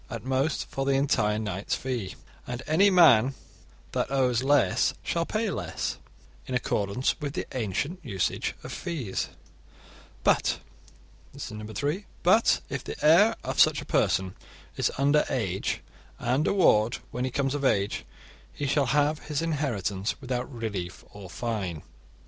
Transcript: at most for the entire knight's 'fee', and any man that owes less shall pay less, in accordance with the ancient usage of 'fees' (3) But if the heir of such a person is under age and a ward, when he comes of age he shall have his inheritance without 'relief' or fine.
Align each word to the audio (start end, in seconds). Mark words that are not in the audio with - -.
at 0.09 0.23
most 0.25 0.65
for 0.67 0.83
the 0.83 0.93
entire 0.93 1.37
knight's 1.37 1.75
'fee', 1.75 2.15
and 2.47 2.63
any 2.65 2.89
man 2.89 3.35
that 3.91 4.09
owes 4.09 4.41
less 4.41 4.95
shall 5.03 5.27
pay 5.27 5.47
less, 5.51 5.99
in 6.47 6.55
accordance 6.55 7.13
with 7.21 7.33
the 7.33 7.45
ancient 7.55 7.99
usage 8.03 8.55
of 8.63 8.71
'fees' 8.71 9.25
(3) 10.23 10.23
But 10.23 10.53
if 11.35 12.83
the 12.83 12.95
heir 13.03 13.35
of 13.43 13.59
such 13.59 13.79
a 13.79 13.85
person 13.85 14.33
is 14.75 14.91
under 14.97 15.23
age 15.29 15.81
and 16.17 16.47
a 16.47 16.53
ward, 16.55 16.97
when 17.11 17.23
he 17.23 17.29
comes 17.29 17.53
of 17.53 17.63
age 17.63 18.03
he 18.51 18.65
shall 18.65 18.87
have 18.87 19.25
his 19.25 19.43
inheritance 19.43 20.19
without 20.19 20.51
'relief' 20.51 21.05
or 21.11 21.29
fine. 21.29 21.83